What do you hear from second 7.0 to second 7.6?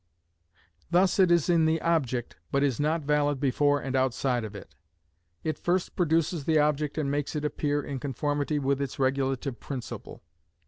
makes it